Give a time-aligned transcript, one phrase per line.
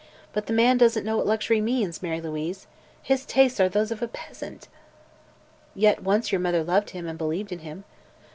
[0.33, 2.65] But the man doesn't know what luxury means, Mary Louise.
[3.03, 4.67] His tastes are those of a peasant."
[5.75, 7.83] "Yet once your mother loved him, and believed in him."